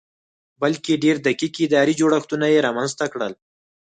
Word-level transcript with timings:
بلکې 0.61 1.01
ډېر 1.03 1.15
دقیق 1.27 1.55
اداري 1.65 1.93
جوړښتونه 1.99 2.45
یې 2.53 2.63
رامنځته 2.67 3.05
کړل 3.13 3.33